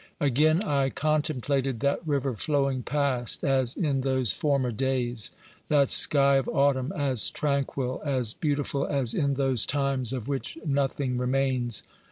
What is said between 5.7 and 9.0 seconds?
sky of autumn, as tranquil, as beautiful